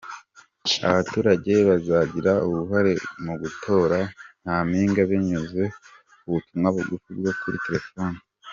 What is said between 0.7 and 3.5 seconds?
Abaturage bazagira uruhare mu